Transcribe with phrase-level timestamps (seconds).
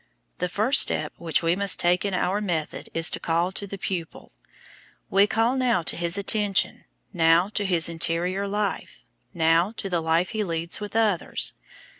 [0.39, 3.77] The first step which we must take in our method is to call to the
[3.77, 4.31] pupil.
[5.11, 9.01] We call now to his attention, now to his interior life,
[9.35, 11.53] now to the life he leads with others.